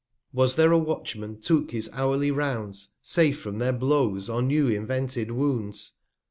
4 0.33 0.33
c 0.33 0.37
Was 0.39 0.55
there 0.55 0.71
a 0.71 0.79
Watchman 0.79 1.39
took 1.39 1.69
his 1.69 1.87
hourly 1.93 2.31
Rounds, 2.31 2.95
Safe 3.03 3.39
from 3.39 3.59
their 3.59 3.71
Blows, 3.71 4.29
or 4.31 4.41
new 4.41 4.67
invented 4.67 5.29
Wounds? 5.29 5.99